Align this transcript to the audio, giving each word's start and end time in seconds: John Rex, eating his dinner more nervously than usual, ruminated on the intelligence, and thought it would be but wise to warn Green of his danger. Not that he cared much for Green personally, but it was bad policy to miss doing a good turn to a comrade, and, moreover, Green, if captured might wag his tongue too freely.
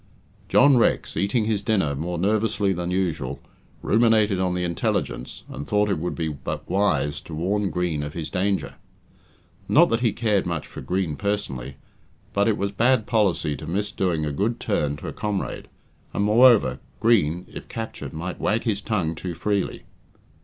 John 0.49 0.77
Rex, 0.77 1.15
eating 1.15 1.45
his 1.45 1.61
dinner 1.61 1.93
more 1.93 2.17
nervously 2.17 2.73
than 2.73 2.89
usual, 2.89 3.39
ruminated 3.83 4.39
on 4.39 4.55
the 4.55 4.63
intelligence, 4.63 5.43
and 5.47 5.67
thought 5.67 5.91
it 5.91 5.99
would 5.99 6.15
be 6.15 6.27
but 6.27 6.67
wise 6.67 7.21
to 7.21 7.35
warn 7.35 7.69
Green 7.69 8.01
of 8.01 8.13
his 8.13 8.31
danger. 8.31 8.73
Not 9.69 9.91
that 9.91 9.99
he 9.99 10.11
cared 10.11 10.47
much 10.47 10.65
for 10.65 10.81
Green 10.81 11.15
personally, 11.15 11.75
but 12.33 12.47
it 12.47 12.57
was 12.57 12.71
bad 12.71 13.05
policy 13.05 13.55
to 13.57 13.67
miss 13.67 13.91
doing 13.91 14.25
a 14.25 14.31
good 14.31 14.59
turn 14.59 14.97
to 14.97 15.07
a 15.07 15.13
comrade, 15.13 15.67
and, 16.15 16.23
moreover, 16.23 16.79
Green, 16.99 17.45
if 17.47 17.69
captured 17.69 18.11
might 18.11 18.39
wag 18.39 18.63
his 18.63 18.81
tongue 18.81 19.13
too 19.13 19.35
freely. 19.35 19.83